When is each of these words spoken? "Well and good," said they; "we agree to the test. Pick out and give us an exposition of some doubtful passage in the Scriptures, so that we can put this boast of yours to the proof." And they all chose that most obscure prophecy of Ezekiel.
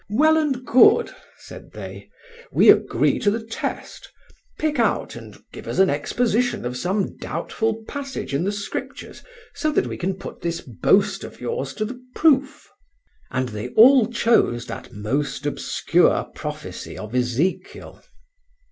"Well 0.09 0.35
and 0.35 0.65
good," 0.65 1.11
said 1.37 1.73
they; 1.73 2.09
"we 2.51 2.71
agree 2.71 3.19
to 3.19 3.29
the 3.29 3.43
test. 3.45 4.11
Pick 4.57 4.79
out 4.79 5.15
and 5.15 5.37
give 5.53 5.67
us 5.67 5.77
an 5.77 5.91
exposition 5.91 6.65
of 6.65 6.75
some 6.75 7.15
doubtful 7.17 7.83
passage 7.87 8.33
in 8.33 8.43
the 8.43 8.51
Scriptures, 8.51 9.21
so 9.53 9.71
that 9.71 9.85
we 9.85 9.97
can 9.97 10.15
put 10.15 10.41
this 10.41 10.59
boast 10.59 11.23
of 11.23 11.39
yours 11.39 11.75
to 11.75 11.85
the 11.85 12.01
proof." 12.15 12.67
And 13.29 13.49
they 13.49 13.69
all 13.75 14.07
chose 14.11 14.65
that 14.65 14.91
most 14.91 15.45
obscure 15.45 16.23
prophecy 16.33 16.97
of 16.97 17.13
Ezekiel. 17.13 18.03